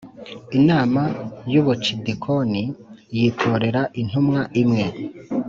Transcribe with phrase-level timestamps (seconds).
[0.57, 1.01] Inama
[1.51, 2.63] y’Ubucidikoni
[3.17, 4.85] yitorera intumwa imwe